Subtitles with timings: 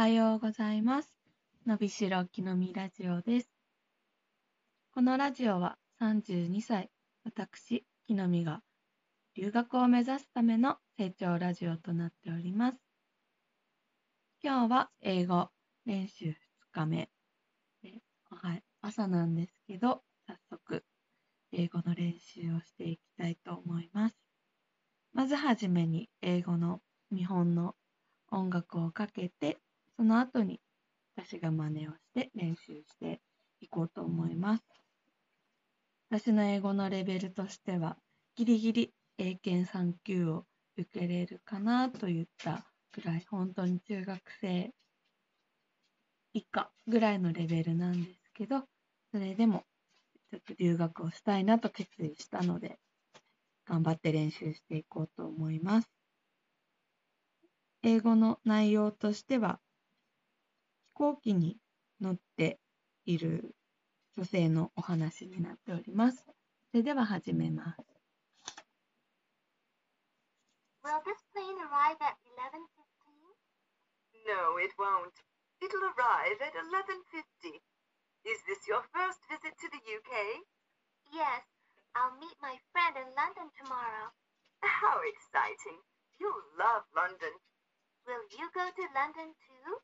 [0.00, 1.10] おはようございます。
[1.66, 3.50] のびしろきのみラジオです。
[4.94, 6.90] このラジオは32歳、
[7.22, 8.62] 私、きのみが
[9.36, 12.78] 留学を目指すための成長ラジオとなっております。
[14.42, 15.50] 今日は英語
[15.84, 16.34] 練習2
[16.72, 17.10] 日目。
[18.30, 20.82] はい、朝なんですけど、早速
[21.52, 24.16] 英語の練習をしていきたいと思います。
[25.12, 26.80] まずはじめに英語の
[27.10, 27.74] 見本の
[28.30, 29.58] 音楽をかけて、
[30.00, 30.62] その後に
[31.14, 33.20] 私が真似をして練習して
[33.60, 34.64] いこうと思います。
[36.08, 37.98] 私の英語のレベルとしては、
[38.34, 40.46] ギリギリ英検3級を
[40.78, 44.72] 受けれるかなといったぐらい、本当に中学生
[46.32, 48.62] 以下ぐらいのレベルなんですけど、
[49.12, 49.64] それでも
[50.30, 52.78] ちょっと留学をしたいなと決意したので、
[53.66, 55.90] 頑張って練習していこうと思います。
[57.82, 59.60] 英語の内容としては、
[61.00, 61.56] 行機に
[61.98, 62.60] 乗って
[63.06, 63.56] いる
[64.18, 66.26] 女性のお話になっております。
[66.72, 67.80] それでは始めます。
[70.84, 73.32] Will this plane arrive at 11.15?
[74.28, 75.16] No, it won't.
[75.64, 77.48] It'll arrive at 11.50.
[78.28, 80.12] Is this your first visit to the UK?
[81.16, 81.48] Yes,
[81.96, 84.12] I'll meet my friend in London tomorrow.
[84.60, 85.80] How exciting!
[86.20, 87.32] You'll love London.
[88.04, 89.79] Will you go to London too?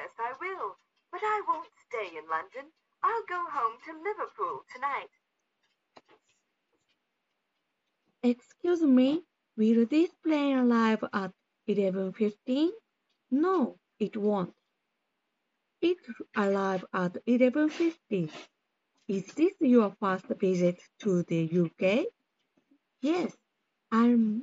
[0.00, 0.76] Yes, I will.
[1.12, 2.72] But I won't stay in London.
[3.02, 5.12] I'll go home to Liverpool tonight.
[8.22, 9.24] Excuse me,
[9.58, 11.32] will this plane arrive at
[11.68, 12.70] 11.15?
[13.30, 14.54] No, it won't.
[15.82, 15.98] It
[16.34, 18.30] arrive at 11.50.
[19.06, 22.06] Is this your first visit to the UK?
[23.02, 23.36] Yes,
[23.92, 24.40] I'll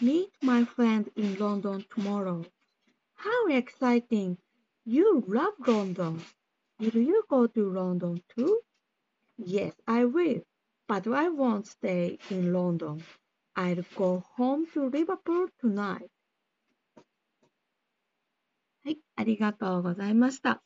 [0.00, 2.44] meet my friend in London tomorrow.
[3.14, 4.38] How exciting!
[4.90, 6.18] You love London.
[6.80, 8.62] Will you go to London too?
[9.36, 10.40] Yes, I will,
[10.88, 13.04] but I won't stay in London.
[13.54, 16.08] I'll go home to Liverpool tonight.
[18.82, 20.62] はい、ありがとうございました。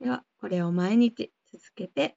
[0.00, 2.16] では、これを毎日続けて、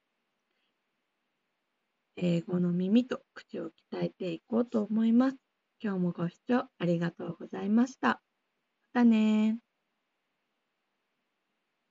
[2.16, 5.36] 英語の耳と口を鍛えていこうと思います。
[5.78, 8.08] 今日もご視聴ありがとうございました。
[8.08, 9.58] またね